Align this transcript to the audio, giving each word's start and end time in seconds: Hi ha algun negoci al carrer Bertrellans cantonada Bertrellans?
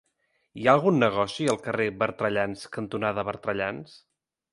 Hi 0.59 0.63
ha 0.69 0.73
algun 0.77 0.95
negoci 1.01 1.45
al 1.51 1.59
carrer 1.67 1.87
Bertrellans 1.99 2.63
cantonada 2.79 3.27
Bertrellans? 3.29 3.95